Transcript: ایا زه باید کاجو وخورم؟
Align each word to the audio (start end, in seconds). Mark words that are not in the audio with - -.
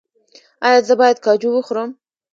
ایا 0.65 0.79
زه 0.87 0.93
باید 0.99 1.17
کاجو 1.25 1.49
وخورم؟ 1.53 1.89